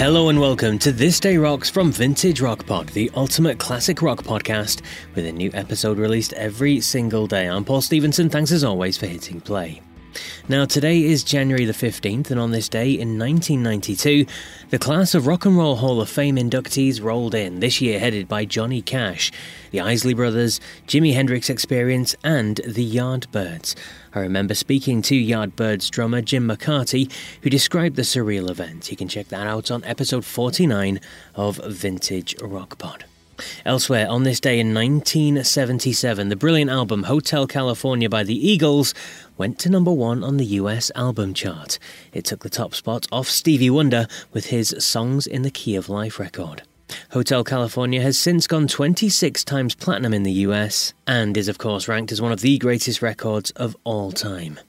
Hello 0.00 0.30
and 0.30 0.40
welcome 0.40 0.78
to 0.78 0.92
This 0.92 1.20
Day 1.20 1.36
Rocks 1.36 1.68
from 1.68 1.92
Vintage 1.92 2.40
Rock 2.40 2.64
Pod, 2.64 2.88
the 2.88 3.10
ultimate 3.14 3.58
classic 3.58 4.00
rock 4.00 4.22
podcast, 4.22 4.80
with 5.14 5.26
a 5.26 5.32
new 5.32 5.50
episode 5.52 5.98
released 5.98 6.32
every 6.32 6.80
single 6.80 7.26
day. 7.26 7.44
I'm 7.44 7.66
Paul 7.66 7.82
Stevenson. 7.82 8.30
Thanks 8.30 8.50
as 8.50 8.64
always 8.64 8.96
for 8.96 9.06
hitting 9.06 9.42
play. 9.42 9.82
Now, 10.48 10.64
today 10.64 11.04
is 11.04 11.22
January 11.22 11.64
the 11.64 11.72
15th, 11.72 12.30
and 12.30 12.40
on 12.40 12.50
this 12.50 12.68
day 12.68 12.90
in 12.90 13.18
1992, 13.18 14.26
the 14.70 14.78
class 14.78 15.14
of 15.14 15.26
Rock 15.26 15.44
and 15.44 15.56
Roll 15.56 15.76
Hall 15.76 16.00
of 16.00 16.08
Fame 16.08 16.36
inductees 16.36 17.02
rolled 17.02 17.34
in, 17.34 17.60
this 17.60 17.80
year 17.80 17.98
headed 17.98 18.28
by 18.28 18.44
Johnny 18.44 18.82
Cash, 18.82 19.32
the 19.70 19.80
Isley 19.80 20.14
Brothers, 20.14 20.60
Jimi 20.86 21.14
Hendrix 21.14 21.48
Experience, 21.48 22.16
and 22.24 22.56
the 22.66 22.88
Yardbirds. 22.88 23.74
I 24.14 24.20
remember 24.20 24.54
speaking 24.54 25.02
to 25.02 25.14
Yardbirds 25.14 25.90
drummer 25.90 26.20
Jim 26.20 26.48
McCarty, 26.48 27.12
who 27.42 27.50
described 27.50 27.96
the 27.96 28.02
surreal 28.02 28.50
event. 28.50 28.90
You 28.90 28.96
can 28.96 29.08
check 29.08 29.28
that 29.28 29.46
out 29.46 29.70
on 29.70 29.84
episode 29.84 30.24
49 30.24 31.00
of 31.34 31.56
Vintage 31.58 32.34
Rock 32.42 32.78
Pod. 32.78 33.04
Elsewhere, 33.64 34.08
on 34.08 34.24
this 34.24 34.40
day 34.40 34.58
in 34.58 34.74
1977, 34.74 36.28
the 36.28 36.36
brilliant 36.36 36.70
album 36.70 37.04
Hotel 37.04 37.46
California 37.46 38.08
by 38.08 38.22
the 38.22 38.34
Eagles 38.34 38.94
went 39.40 39.58
to 39.58 39.70
number 39.70 39.90
one 39.90 40.22
on 40.22 40.36
the 40.36 40.44
US 40.60 40.90
album 40.94 41.32
chart. 41.32 41.78
It 42.12 42.26
took 42.26 42.42
the 42.42 42.50
top 42.50 42.74
spot 42.74 43.06
off 43.10 43.26
Stevie 43.26 43.70
Wonder 43.70 44.06
with 44.34 44.48
his 44.48 44.76
Songs 44.78 45.26
in 45.26 45.40
the 45.40 45.50
Key 45.50 45.76
of 45.76 45.88
Life 45.88 46.20
record. 46.20 46.60
Hotel 47.12 47.42
California 47.42 48.02
has 48.02 48.18
since 48.18 48.46
gone 48.46 48.68
26 48.68 49.42
times 49.44 49.74
platinum 49.74 50.12
in 50.12 50.24
the 50.24 50.44
US 50.44 50.92
and 51.06 51.38
is, 51.38 51.48
of 51.48 51.56
course, 51.56 51.88
ranked 51.88 52.12
as 52.12 52.20
one 52.20 52.32
of 52.32 52.42
the 52.42 52.58
greatest 52.58 53.00
records 53.00 53.50
of 53.52 53.74
all 53.82 54.12
time. 54.12 54.60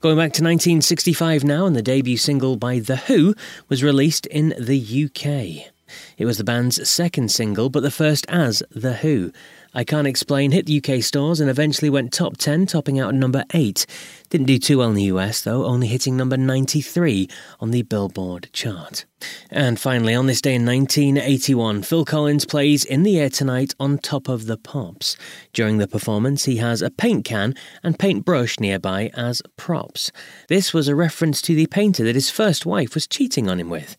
Going 0.00 0.16
back 0.16 0.34
to 0.34 0.44
1965 0.44 1.42
now, 1.42 1.64
and 1.64 1.74
the 1.74 1.80
debut 1.80 2.18
single 2.18 2.56
by 2.56 2.80
The 2.80 2.96
Who 2.96 3.34
was 3.70 3.82
released 3.82 4.26
in 4.26 4.52
the 4.58 5.06
UK. 5.06 5.72
It 6.18 6.24
was 6.24 6.38
the 6.38 6.44
band's 6.44 6.88
second 6.88 7.30
single, 7.30 7.70
but 7.70 7.82
the 7.82 7.90
first 7.90 8.26
as 8.28 8.62
The 8.70 8.94
Who. 8.94 9.32
I 9.76 9.84
Can't 9.84 10.06
Explain 10.06 10.52
hit 10.52 10.64
the 10.64 10.78
UK 10.78 11.02
stores 11.02 11.38
and 11.38 11.50
eventually 11.50 11.90
went 11.90 12.10
top 12.10 12.38
10, 12.38 12.64
topping 12.64 12.98
out 12.98 13.14
number 13.14 13.44
8. 13.52 13.84
Didn't 14.30 14.46
do 14.46 14.58
too 14.58 14.78
well 14.78 14.88
in 14.88 14.94
the 14.94 15.02
US, 15.04 15.42
though, 15.42 15.66
only 15.66 15.86
hitting 15.86 16.16
number 16.16 16.38
93 16.38 17.28
on 17.60 17.72
the 17.72 17.82
Billboard 17.82 18.48
chart. 18.54 19.04
And 19.50 19.78
finally, 19.78 20.14
on 20.14 20.28
this 20.28 20.40
day 20.40 20.54
in 20.54 20.64
1981, 20.64 21.82
Phil 21.82 22.06
Collins 22.06 22.46
plays 22.46 22.86
In 22.86 23.02
the 23.02 23.20
Air 23.20 23.28
Tonight 23.28 23.74
on 23.78 23.98
Top 23.98 24.28
of 24.28 24.46
the 24.46 24.56
Pops. 24.56 25.18
During 25.52 25.76
the 25.76 25.86
performance, 25.86 26.46
he 26.46 26.56
has 26.56 26.80
a 26.80 26.90
paint 26.90 27.26
can 27.26 27.54
and 27.82 27.98
paintbrush 27.98 28.58
nearby 28.58 29.10
as 29.12 29.42
props. 29.58 30.10
This 30.48 30.72
was 30.72 30.88
a 30.88 30.94
reference 30.94 31.42
to 31.42 31.54
the 31.54 31.66
painter 31.66 32.02
that 32.04 32.14
his 32.14 32.30
first 32.30 32.64
wife 32.64 32.94
was 32.94 33.06
cheating 33.06 33.46
on 33.46 33.60
him 33.60 33.68
with, 33.68 33.94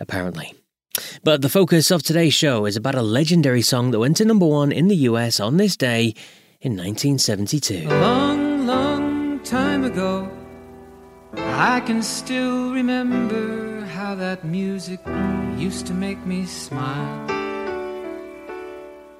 apparently. 0.00 0.59
But 1.24 1.42
the 1.42 1.48
focus 1.48 1.90
of 1.90 2.02
today's 2.02 2.34
show 2.34 2.66
is 2.66 2.76
about 2.76 2.94
a 2.94 3.02
legendary 3.02 3.62
song 3.62 3.90
that 3.90 3.98
went 3.98 4.16
to 4.18 4.24
number 4.24 4.46
one 4.46 4.72
in 4.72 4.88
the 4.88 4.96
US 5.10 5.40
on 5.40 5.56
this 5.56 5.76
day 5.76 6.14
in 6.60 6.76
1972. 6.76 7.86
A 7.88 8.00
long, 8.00 8.66
long 8.66 9.40
time 9.40 9.84
ago, 9.84 10.30
I 11.34 11.80
can 11.80 12.02
still 12.02 12.72
remember 12.72 13.80
how 13.86 14.14
that 14.16 14.44
music 14.44 15.00
used 15.56 15.86
to 15.86 15.94
make 15.94 16.24
me 16.26 16.46
smile. 16.46 17.39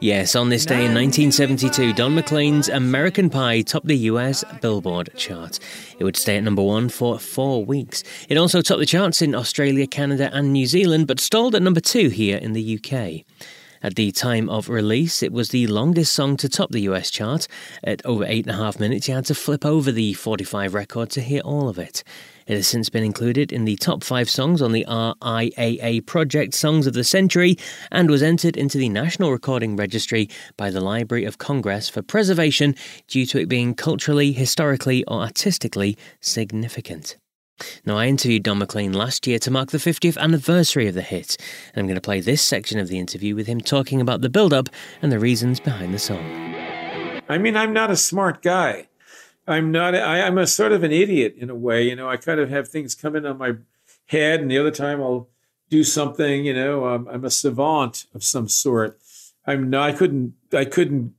Yes, 0.02 0.34
on 0.34 0.48
this 0.48 0.64
day 0.64 0.86
in 0.86 0.94
1972, 0.94 1.92
Don 1.92 2.14
McLean's 2.14 2.70
American 2.70 3.28
Pie 3.28 3.60
topped 3.60 3.86
the 3.86 3.98
US 3.98 4.42
Billboard 4.62 5.10
chart. 5.14 5.58
It 5.98 6.04
would 6.04 6.16
stay 6.16 6.38
at 6.38 6.42
number 6.42 6.62
one 6.62 6.88
for 6.88 7.18
four 7.18 7.62
weeks. 7.62 8.02
It 8.30 8.38
also 8.38 8.62
topped 8.62 8.80
the 8.80 8.86
charts 8.86 9.20
in 9.20 9.34
Australia, 9.34 9.86
Canada, 9.86 10.30
and 10.32 10.54
New 10.54 10.64
Zealand, 10.64 11.06
but 11.06 11.20
stalled 11.20 11.54
at 11.54 11.60
number 11.60 11.80
two 11.80 12.08
here 12.08 12.38
in 12.38 12.54
the 12.54 12.78
UK. 12.78 13.26
At 13.82 13.94
the 13.94 14.12
time 14.12 14.50
of 14.50 14.68
release, 14.68 15.22
it 15.22 15.32
was 15.32 15.48
the 15.48 15.66
longest 15.66 16.12
song 16.12 16.36
to 16.38 16.50
top 16.50 16.70
the 16.70 16.82
US 16.82 17.10
chart. 17.10 17.48
At 17.82 18.04
over 18.04 18.26
eight 18.26 18.46
and 18.46 18.54
a 18.54 18.62
half 18.62 18.78
minutes, 18.78 19.08
you 19.08 19.14
had 19.14 19.24
to 19.26 19.34
flip 19.34 19.64
over 19.64 19.90
the 19.90 20.12
45 20.12 20.74
record 20.74 21.08
to 21.10 21.22
hear 21.22 21.40
all 21.40 21.66
of 21.66 21.78
it. 21.78 22.04
It 22.46 22.56
has 22.56 22.68
since 22.68 22.90
been 22.90 23.04
included 23.04 23.52
in 23.52 23.64
the 23.64 23.76
top 23.76 24.04
five 24.04 24.28
songs 24.28 24.60
on 24.60 24.72
the 24.72 24.84
RIAA 24.86 26.04
Project 26.04 26.52
Songs 26.52 26.86
of 26.86 26.92
the 26.92 27.04
Century 27.04 27.56
and 27.90 28.10
was 28.10 28.22
entered 28.22 28.56
into 28.56 28.76
the 28.76 28.90
National 28.90 29.32
Recording 29.32 29.76
Registry 29.76 30.28
by 30.58 30.70
the 30.70 30.82
Library 30.82 31.24
of 31.24 31.38
Congress 31.38 31.88
for 31.88 32.02
preservation 32.02 32.74
due 33.08 33.24
to 33.26 33.38
it 33.38 33.48
being 33.48 33.74
culturally, 33.74 34.32
historically, 34.32 35.04
or 35.06 35.22
artistically 35.22 35.96
significant. 36.20 37.16
Now, 37.84 37.96
I 37.96 38.06
interviewed 38.06 38.42
Don 38.42 38.58
McLean 38.58 38.92
last 38.92 39.26
year 39.26 39.38
to 39.40 39.50
mark 39.50 39.70
the 39.70 39.78
50th 39.78 40.16
anniversary 40.18 40.86
of 40.88 40.94
the 40.94 41.02
hit, 41.02 41.36
and 41.74 41.80
I'm 41.80 41.86
going 41.86 41.94
to 41.94 42.00
play 42.00 42.20
this 42.20 42.42
section 42.42 42.78
of 42.78 42.88
the 42.88 42.98
interview 42.98 43.34
with 43.34 43.46
him 43.46 43.60
talking 43.60 44.00
about 44.00 44.20
the 44.20 44.30
build 44.30 44.52
up 44.52 44.68
and 45.02 45.10
the 45.10 45.18
reasons 45.18 45.60
behind 45.60 45.94
the 45.94 45.98
song. 45.98 46.24
I 47.28 47.38
mean, 47.38 47.56
I'm 47.56 47.72
not 47.72 47.90
a 47.90 47.96
smart 47.96 48.42
guy. 48.42 48.88
I'm 49.46 49.70
not. 49.72 49.94
I, 49.94 50.18
am 50.18 50.38
a 50.38 50.46
sort 50.46 50.72
of 50.72 50.82
an 50.82 50.92
idiot 50.92 51.34
in 51.36 51.50
a 51.50 51.54
way. 51.54 51.82
You 51.82 51.96
know, 51.96 52.08
I 52.08 52.16
kind 52.16 52.40
of 52.40 52.50
have 52.50 52.68
things 52.68 52.94
come 52.94 53.16
in 53.16 53.26
on 53.26 53.38
my 53.38 53.54
head, 54.06 54.40
and 54.40 54.50
the 54.50 54.58
other 54.58 54.70
time 54.70 55.00
I'll 55.00 55.28
do 55.68 55.82
something. 55.84 56.44
You 56.44 56.54
know, 56.54 56.86
um, 56.86 57.08
I'm 57.10 57.24
a 57.24 57.30
savant 57.30 58.06
of 58.14 58.22
some 58.22 58.48
sort. 58.48 59.00
I'm 59.46 59.70
not. 59.70 59.88
I 59.88 59.92
couldn't. 59.92 60.34
I 60.52 60.64
couldn't 60.64 61.14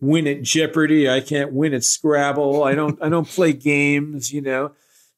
win 0.00 0.26
at 0.26 0.42
Jeopardy. 0.42 1.08
I 1.08 1.20
can't 1.20 1.52
win 1.52 1.74
at 1.74 1.84
Scrabble. 1.84 2.64
I 2.64 2.74
don't. 2.74 3.00
I 3.02 3.08
don't 3.08 3.28
play 3.28 3.52
games. 3.52 4.32
You 4.32 4.40
know, 4.40 4.72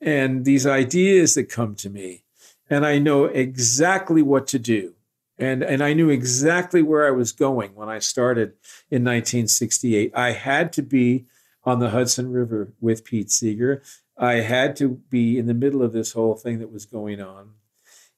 And 0.00 0.44
these 0.44 0.66
ideas 0.66 1.34
that 1.34 1.48
come 1.48 1.74
to 1.74 1.90
me 1.90 2.24
and 2.68 2.84
i 2.84 2.98
know 2.98 3.24
exactly 3.24 4.22
what 4.22 4.46
to 4.46 4.58
do. 4.58 4.94
And 5.38 5.62
and 5.62 5.82
i 5.82 5.92
knew 5.92 6.08
exactly 6.10 6.82
where 6.82 7.06
i 7.06 7.10
was 7.10 7.32
going 7.32 7.74
when 7.74 7.88
i 7.88 7.98
started 7.98 8.54
in 8.90 9.04
1968 9.04 10.12
i 10.14 10.32
had 10.32 10.72
to 10.74 10.82
be 10.82 11.26
on 11.64 11.78
the 11.78 11.90
hudson 11.90 12.30
river 12.30 12.72
with 12.80 13.04
pete 13.04 13.30
seeger. 13.30 13.82
I 14.16 14.34
had 14.34 14.76
to 14.76 14.88
be 15.10 15.36
in 15.36 15.44
the 15.46 15.52
middle 15.52 15.82
of 15.82 15.92
this 15.92 16.12
whole 16.12 16.36
thing 16.36 16.58
that 16.60 16.72
was 16.72 16.86
going 16.86 17.20
on. 17.20 17.50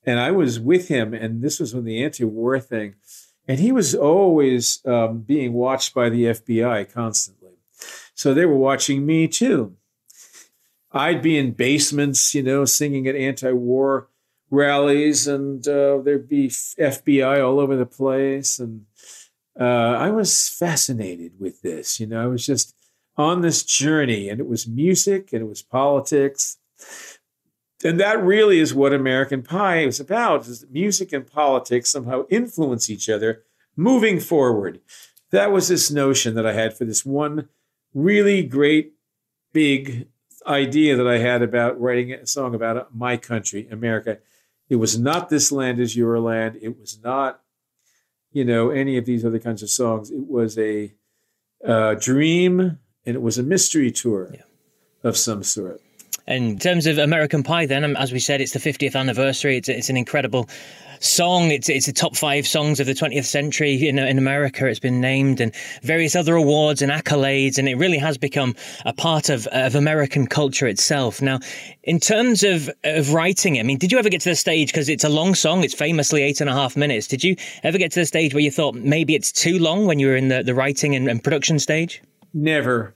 And 0.05 0.21
i 0.21 0.31
was 0.31 0.61
with 0.61 0.89
him 0.89 1.13
and 1.13 1.43
this 1.43 1.59
was 1.59 1.75
when 1.75 1.85
the 1.85 2.03
anti-war 2.03 2.61
thing 2.61 2.95
and 3.49 3.59
he 3.59 3.73
was 3.73 3.95
always 3.95 4.85
um, 4.85 5.21
being 5.21 5.55
watched 5.55 5.95
by 5.95 6.09
the 6.09 6.25
fbi 6.25 6.93
constantly. 6.93 7.55
So 8.15 8.35
they 8.35 8.47
were 8.47 8.57
watching 8.57 9.07
me 9.07 9.29
too 9.29 9.78
I'd 10.93 11.23
be 11.23 11.37
in 11.37 11.53
basements, 11.53 12.35
you 12.35 12.43
know, 12.43 12.65
singing 12.65 13.07
at 13.07 13.15
anti-war 13.15 14.09
rallies, 14.51 15.27
and 15.27 15.67
uh, 15.69 15.99
there'd 15.99 16.29
be 16.29 16.49
FBI 16.49 17.45
all 17.45 17.61
over 17.61 17.77
the 17.77 17.87
place, 17.87 18.59
and 18.59 18.87
uh, 19.59 19.65
I 19.65 20.11
was 20.11 20.49
fascinated 20.49 21.33
with 21.39 21.63
this. 21.63 22.01
You 22.01 22.07
know, 22.07 22.23
I 22.23 22.27
was 22.27 22.47
just 22.47 22.75
on 23.17 23.43
this 23.43 23.65
journey, 23.65 24.29
and 24.29 24.41
it 24.41 24.49
was 24.49 24.67
music, 24.67 25.33
and 25.33 25.43
it 25.43 25.49
was 25.49 25.63
politics, 25.63 26.59
and 27.85 28.01
that 28.01 28.23
really 28.23 28.59
is 28.59 28.75
what 28.75 28.93
American 28.93 29.43
Pie 29.43 29.81
is 29.81 30.01
about: 30.01 30.47
is 30.47 30.65
music 30.71 31.13
and 31.13 31.27
politics 31.27 31.91
somehow 31.91 32.25
influence 32.31 32.89
each 32.89 33.09
other, 33.11 33.43
moving 33.77 34.21
forward. 34.21 34.81
That 35.31 35.53
was 35.53 35.69
this 35.69 35.91
notion 35.91 36.35
that 36.37 36.47
I 36.47 36.55
had 36.55 36.77
for 36.77 36.87
this 36.87 37.05
one 37.05 37.51
really 37.93 38.43
great, 38.43 38.95
big 39.53 40.09
idea 40.49 40.97
that 40.97 41.07
I 41.07 41.19
had 41.19 41.43
about 41.43 41.81
writing 41.81 42.13
a 42.13 42.27
song 42.27 42.55
about 42.55 42.95
my 42.95 43.17
country, 43.17 43.69
America. 43.71 44.19
It 44.69 44.77
was 44.77 44.99
not 44.99 45.29
This 45.29 45.53
Land 45.53 45.81
is 45.81 45.97
Your 45.97 46.19
Land. 46.21 46.59
It 46.61 46.79
was 46.79 46.99
not, 47.03 47.41
you 48.33 48.45
know, 48.45 48.71
any 48.71 48.97
of 48.97 49.07
these 49.07 49.25
other 49.25 49.39
kinds 49.39 49.63
of 49.63 49.71
songs. 49.71 50.11
It 50.11 50.27
was 50.27 50.59
a 50.59 50.93
uh, 51.65 51.95
dream 51.95 52.79
and 53.07 53.17
it 53.17 53.23
was 53.23 53.39
a 53.39 53.43
mystery 53.43 53.91
tour 53.91 54.31
yeah. 54.33 54.43
of 55.03 55.17
some 55.17 55.43
sort. 55.43 55.81
In 56.27 56.59
terms 56.59 56.87
of 56.87 56.99
American 56.99 57.43
Pie, 57.43 57.65
then, 57.65 57.85
um, 57.85 57.97
as 57.97 58.13
we 58.13 58.19
said, 58.19 58.43
it's 58.43 58.53
the 58.53 58.59
50th 58.59 58.95
anniversary. 58.95 59.57
It's, 59.57 59.69
it's 59.71 59.89
an 59.89 59.97
incredible 59.97 60.49
song. 61.01 61.51
It's 61.51 61.69
it's 61.69 61.87
the 61.87 61.93
top 61.93 62.17
five 62.17 62.47
songs 62.47 62.81
of 62.81 62.87
the 62.87 62.95
20th 62.95 63.25
century 63.25 63.89
in, 63.89 63.99
in 63.99 64.19
America. 64.19 64.67
It's 64.67 64.81
been 64.81 65.01
named 65.01 65.41
and 65.41 65.55
various 65.83 66.15
other 66.15 66.35
awards 66.35 66.83
and 66.83 66.91
accolades, 66.91 67.59
and 67.59 67.69
it 67.69 67.77
really 67.77 67.99
has 67.99 68.19
become 68.19 68.55
a 68.85 68.93
part 68.93 69.29
of, 69.29 69.47
of 69.49 69.75
American 69.75 70.27
culture 70.27 70.67
itself. 70.67 71.21
Now, 71.23 71.41
in 71.83 72.01
terms 72.01 72.43
of, 72.43 72.71
of 72.85 73.13
writing 73.13 73.57
it, 73.57 73.61
I 73.61 73.63
mean, 73.63 73.79
did 73.79 73.93
you 73.93 73.99
ever 73.99 74.09
get 74.09 74.21
to 74.23 74.31
the 74.31 74.37
stage, 74.37 74.69
because 74.69 74.89
it's 74.89 75.05
a 75.05 75.09
long 75.09 75.35
song, 75.35 75.65
it's 75.65 75.75
famously 75.75 76.23
eight 76.23 76.41
and 76.41 76.51
a 76.51 76.53
half 76.53 76.77
minutes, 76.77 77.07
did 77.07 77.25
you 77.25 77.37
ever 77.63 77.79
get 77.79 77.93
to 77.93 78.01
the 78.01 78.07
stage 78.07 78.35
where 78.35 78.43
you 78.43 78.51
thought 78.51 78.75
maybe 78.75 79.15
it's 79.15 79.33
too 79.33 79.59
long 79.59 79.87
when 79.87 79.99
you 79.99 80.09
were 80.09 80.17
in 80.17 80.29
the, 80.29 80.43
the 80.43 80.55
writing 80.55 80.95
and, 80.95 81.09
and 81.09 81.23
production 81.23 81.59
stage? 81.59 82.03
Never. 82.35 82.95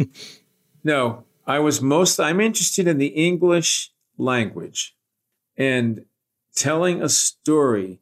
no, 0.84 1.24
I 1.46 1.58
was 1.58 1.80
most, 1.80 2.20
I'm 2.20 2.40
interested 2.40 2.86
in 2.86 2.98
the 2.98 3.08
English 3.08 3.90
language. 4.18 4.94
And 5.56 6.04
telling 6.54 7.02
a 7.02 7.08
story 7.08 8.00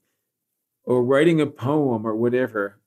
or 0.84 1.04
writing 1.04 1.40
a 1.40 1.46
poem 1.46 2.06
or 2.06 2.14
whatever, 2.14 2.80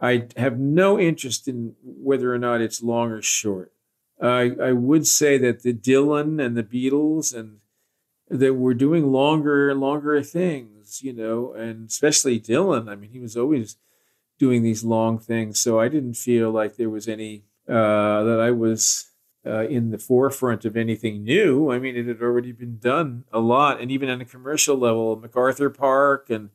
I 0.00 0.28
have 0.36 0.58
no 0.58 0.98
interest 0.98 1.46
in 1.48 1.74
whether 1.82 2.34
or 2.34 2.38
not 2.38 2.60
it's 2.60 2.82
long 2.82 3.10
or 3.10 3.22
short. 3.22 3.72
I, 4.20 4.52
I 4.62 4.72
would 4.72 5.06
say 5.06 5.38
that 5.38 5.62
the 5.62 5.72
Dylan 5.72 6.44
and 6.44 6.56
the 6.56 6.62
Beatles 6.62 7.34
and 7.34 7.58
that 8.28 8.54
were 8.54 8.74
doing 8.74 9.10
longer 9.10 9.70
and 9.70 9.80
longer 9.80 10.22
things, 10.22 11.02
you 11.02 11.12
know, 11.12 11.52
and 11.52 11.88
especially 11.88 12.38
Dylan. 12.38 12.88
I 12.88 12.94
mean, 12.94 13.10
he 13.10 13.18
was 13.18 13.36
always 13.36 13.76
doing 14.38 14.62
these 14.62 14.84
long 14.84 15.18
things. 15.18 15.58
So 15.58 15.80
I 15.80 15.88
didn't 15.88 16.14
feel 16.14 16.50
like 16.50 16.76
there 16.76 16.90
was 16.90 17.08
any 17.08 17.44
uh, 17.68 18.22
that 18.24 18.40
I 18.40 18.52
was 18.52 19.09
uh, 19.46 19.66
in 19.68 19.90
the 19.90 19.98
forefront 19.98 20.64
of 20.64 20.76
anything 20.76 21.24
new. 21.24 21.70
I 21.70 21.78
mean, 21.78 21.96
it 21.96 22.06
had 22.06 22.22
already 22.22 22.52
been 22.52 22.78
done 22.78 23.24
a 23.32 23.40
lot, 23.40 23.80
and 23.80 23.90
even 23.90 24.08
on 24.10 24.20
a 24.20 24.26
commercial 24.26 24.76
level, 24.76 25.16
MacArthur 25.16 25.70
Park 25.70 26.28
and 26.30 26.50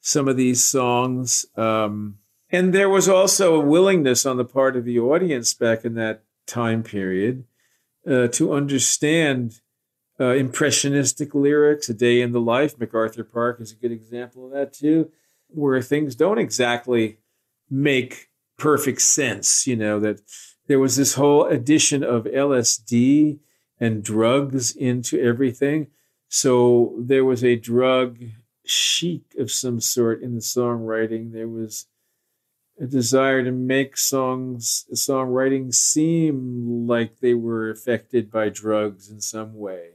some 0.00 0.28
of 0.28 0.36
these 0.36 0.62
songs. 0.62 1.46
Um, 1.56 2.18
and 2.50 2.72
there 2.72 2.88
was 2.88 3.08
also 3.08 3.54
a 3.54 3.64
willingness 3.64 4.24
on 4.24 4.36
the 4.36 4.44
part 4.44 4.76
of 4.76 4.84
the 4.84 4.98
audience 4.98 5.52
back 5.52 5.84
in 5.84 5.94
that 5.94 6.22
time 6.46 6.82
period 6.82 7.44
uh, 8.08 8.28
to 8.28 8.52
understand 8.52 9.60
uh, 10.20 10.34
impressionistic 10.34 11.34
lyrics. 11.34 11.88
A 11.88 11.94
Day 11.94 12.20
in 12.20 12.32
the 12.32 12.40
Life, 12.40 12.78
MacArthur 12.78 13.24
Park 13.24 13.60
is 13.60 13.72
a 13.72 13.76
good 13.76 13.92
example 13.92 14.46
of 14.46 14.52
that 14.52 14.72
too, 14.72 15.10
where 15.48 15.82
things 15.82 16.14
don't 16.14 16.38
exactly 16.38 17.18
make 17.70 18.28
perfect 18.56 19.02
sense. 19.02 19.66
You 19.66 19.76
know 19.76 20.00
that 20.00 20.20
there 20.68 20.78
was 20.78 20.96
this 20.96 21.14
whole 21.14 21.46
addition 21.46 22.04
of 22.04 22.24
LSD 22.24 23.38
and 23.80 24.04
drugs 24.04 24.76
into 24.76 25.20
everything. 25.20 25.88
So 26.28 26.94
there 26.98 27.24
was 27.24 27.42
a 27.42 27.56
drug 27.56 28.18
chic 28.64 29.22
of 29.38 29.50
some 29.50 29.80
sort 29.80 30.22
in 30.22 30.34
the 30.34 30.40
songwriting. 30.40 31.32
There 31.32 31.48
was 31.48 31.86
a 32.78 32.86
desire 32.86 33.42
to 33.42 33.50
make 33.50 33.96
songs, 33.96 34.86
songwriting 34.92 35.74
seem 35.74 36.86
like 36.86 37.20
they 37.20 37.34
were 37.34 37.70
affected 37.70 38.30
by 38.30 38.50
drugs 38.50 39.10
in 39.10 39.20
some 39.22 39.54
way 39.54 39.92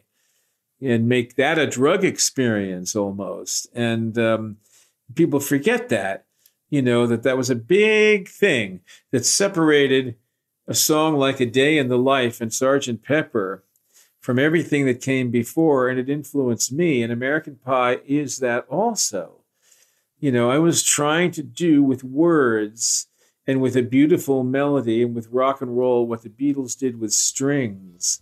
and 0.81 1.07
make 1.07 1.35
that 1.35 1.59
a 1.59 1.67
drug 1.67 2.03
experience 2.03 2.95
almost. 2.95 3.67
And 3.73 4.17
um, 4.17 4.57
people 5.13 5.39
forget 5.39 5.89
that, 5.89 6.25
you 6.69 6.81
know, 6.81 7.05
that 7.05 7.23
that 7.23 7.37
was 7.37 7.51
a 7.51 7.55
big 7.55 8.27
thing 8.27 8.81
that 9.11 9.25
separated 9.25 10.15
a 10.67 10.73
song 10.73 11.17
like 11.17 11.39
A 11.39 11.45
Day 11.45 11.77
in 11.77 11.89
the 11.89 11.97
Life 11.97 12.39
and 12.39 12.53
Sergeant 12.53 13.03
Pepper 13.03 13.63
from 14.19 14.39
everything 14.39 14.85
that 14.85 15.01
came 15.01 15.29
before, 15.29 15.89
and 15.89 15.99
it 15.99 16.09
influenced 16.09 16.71
me. 16.71 17.03
And 17.03 17.11
American 17.11 17.57
Pie 17.57 17.99
is 18.05 18.39
that 18.39 18.65
also. 18.69 19.41
You 20.19 20.31
know, 20.31 20.49
I 20.49 20.59
was 20.59 20.81
trying 20.83 21.31
to 21.31 21.43
do 21.43 21.83
with 21.83 22.03
words 22.03 23.07
and 23.45 23.61
with 23.61 23.75
a 23.75 23.83
beautiful 23.83 24.43
melody 24.43 25.03
and 25.03 25.13
with 25.13 25.27
rock 25.27 25.61
and 25.61 25.77
roll 25.77 26.07
what 26.07 26.21
the 26.21 26.29
Beatles 26.29 26.77
did 26.77 26.99
with 26.99 27.11
strings 27.11 28.21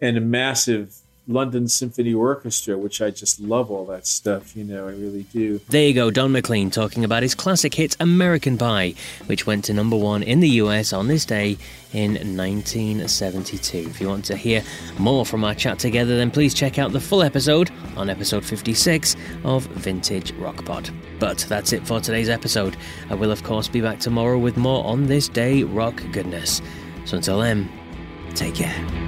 and 0.00 0.18
a 0.18 0.20
massive 0.20 1.00
London 1.28 1.68
Symphony 1.68 2.14
Orchestra, 2.14 2.78
which 2.78 3.02
I 3.02 3.10
just 3.10 3.38
love 3.38 3.70
all 3.70 3.84
that 3.86 4.06
stuff, 4.06 4.56
you 4.56 4.64
know, 4.64 4.88
I 4.88 4.92
really 4.92 5.24
do. 5.24 5.60
There 5.68 5.86
you 5.86 5.92
go, 5.92 6.10
Don 6.10 6.32
McLean 6.32 6.70
talking 6.70 7.04
about 7.04 7.22
his 7.22 7.34
classic 7.34 7.74
hit 7.74 7.96
American 8.00 8.56
Pie, 8.56 8.94
which 9.26 9.46
went 9.46 9.66
to 9.66 9.74
number 9.74 9.96
one 9.96 10.22
in 10.22 10.40
the 10.40 10.48
US 10.48 10.94
on 10.94 11.06
this 11.06 11.26
day 11.26 11.58
in 11.92 12.12
1972. 12.12 13.78
If 13.78 14.00
you 14.00 14.08
want 14.08 14.24
to 14.26 14.36
hear 14.36 14.62
more 14.98 15.26
from 15.26 15.44
our 15.44 15.54
chat 15.54 15.78
together, 15.78 16.16
then 16.16 16.30
please 16.30 16.54
check 16.54 16.78
out 16.78 16.92
the 16.92 17.00
full 17.00 17.22
episode 17.22 17.70
on 17.96 18.08
episode 18.08 18.44
56 18.44 19.14
of 19.44 19.66
Vintage 19.66 20.32
Rock 20.32 20.64
Pod. 20.64 20.90
But 21.18 21.44
that's 21.48 21.74
it 21.74 21.86
for 21.86 22.00
today's 22.00 22.30
episode. 22.30 22.76
I 23.10 23.14
will, 23.14 23.30
of 23.30 23.42
course, 23.42 23.68
be 23.68 23.82
back 23.82 24.00
tomorrow 24.00 24.38
with 24.38 24.56
more 24.56 24.82
on 24.84 25.06
this 25.06 25.28
day 25.28 25.62
rock 25.62 26.02
goodness. 26.10 26.62
So 27.04 27.18
until 27.18 27.38
then, 27.38 27.70
take 28.34 28.54
care. 28.54 29.07